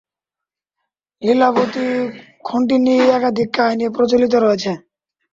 [1.21, 1.85] লীলাবতী
[2.45, 4.71] খণ্ডটি নিয়ে একাধিক কাহিনী প্রচলিত রয়েছে।